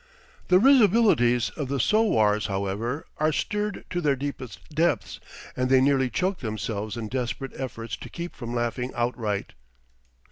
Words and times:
The 0.47 0.57
risibilities 0.57 1.51
of 1.51 1.67
the 1.67 1.79
sowars, 1.79 2.47
however, 2.47 3.05
are 3.19 3.31
stirred 3.31 3.85
to 3.91 4.01
their 4.01 4.15
deepest 4.15 4.67
depths, 4.73 5.19
and 5.55 5.69
they 5.69 5.79
nearly 5.79 6.09
choke 6.09 6.39
themselves 6.39 6.97
in 6.97 7.07
desperate 7.07 7.51
efforts 7.55 7.95
to 7.97 8.09
keep 8.09 8.33
from 8.35 8.51
laughing 8.55 8.91
outright. 8.95 9.53